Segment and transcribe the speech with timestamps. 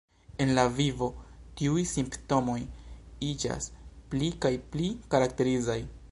[0.43, 1.09] En la vivo
[1.59, 2.57] tiuj simptomoj
[3.29, 3.67] iĝas
[4.15, 5.81] pli kaj pli karakterizaj.